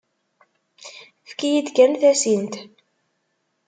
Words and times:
Efk-iyi-d 1.25 1.67
kan 1.75 1.93
tasint. 2.01 2.53